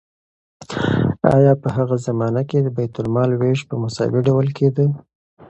آیا 1.35 1.53
په 1.61 1.67
هغه 1.77 1.95
زمانه 2.07 2.41
کې 2.49 2.57
د 2.61 2.67
بیت 2.77 2.93
المال 3.01 3.31
ویش 3.35 3.59
په 3.69 3.75
مساوي 3.83 4.19
ډول 4.27 4.47
کیده؟ 4.57 4.85